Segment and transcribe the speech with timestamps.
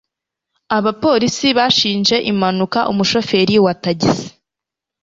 [0.77, 4.27] abapolisi bashinje impanuka umushoferi wa tagisi